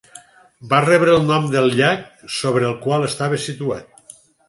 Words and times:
Va 0.71 0.79
rebre 0.85 1.13
el 1.17 1.27
nom 1.27 1.45
del 1.57 1.71
llac 1.81 2.09
sobre 2.39 2.69
el 2.73 2.77
qual 2.89 3.09
estava 3.13 3.45
situat. 3.49 4.15